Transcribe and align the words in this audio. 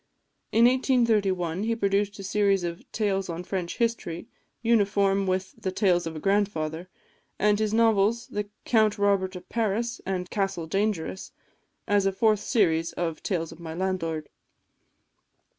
In 0.51 0.65
1831 0.65 1.61
he 1.61 1.75
produced 1.75 2.17
a 2.17 2.23
series 2.23 2.63
of 2.63 2.91
"Tales 2.91 3.29
on 3.29 3.43
French 3.43 3.77
History," 3.77 4.25
uniform 4.63 5.27
with 5.27 5.53
the 5.55 5.71
"Tales 5.71 6.07
of 6.07 6.15
a 6.15 6.19
Grandfather," 6.19 6.89
and 7.37 7.59
his 7.59 7.71
novels, 7.71 8.27
"Count 8.65 8.97
Robert 8.97 9.35
of 9.35 9.47
Paris," 9.47 10.01
and 10.03 10.27
"Castle 10.31 10.65
Dangerous," 10.65 11.31
as 11.87 12.07
a 12.07 12.11
fourth 12.11 12.39
series 12.39 12.93
of 12.93 13.21
"Tales 13.21 13.51
of 13.51 13.59
My 13.59 13.75
Landlord." 13.75 14.29